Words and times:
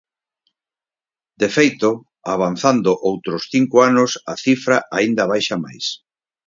De 1.41 1.49
feito, 1.57 1.89
avanzando 2.35 2.91
outros 3.09 3.41
cinco 3.53 3.77
anos 3.89 4.11
a 4.33 4.35
cifra 4.45 4.77
aínda 4.97 5.23
baixa 5.31 5.55
máis. 5.65 5.85